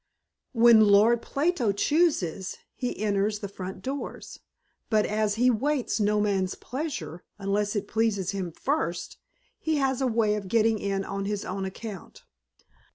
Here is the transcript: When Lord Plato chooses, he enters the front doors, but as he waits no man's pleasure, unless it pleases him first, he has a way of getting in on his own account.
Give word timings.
When 0.53 0.81
Lord 0.87 1.21
Plato 1.21 1.71
chooses, 1.71 2.57
he 2.73 2.97
enters 3.03 3.37
the 3.37 3.47
front 3.47 3.83
doors, 3.83 4.39
but 4.89 5.05
as 5.05 5.35
he 5.35 5.51
waits 5.51 5.99
no 5.99 6.19
man's 6.19 6.55
pleasure, 6.55 7.23
unless 7.37 7.75
it 7.75 7.87
pleases 7.87 8.31
him 8.31 8.51
first, 8.51 9.17
he 9.59 9.75
has 9.75 10.01
a 10.01 10.07
way 10.07 10.33
of 10.33 10.47
getting 10.47 10.79
in 10.79 11.05
on 11.05 11.25
his 11.25 11.45
own 11.45 11.65
account. 11.65 12.23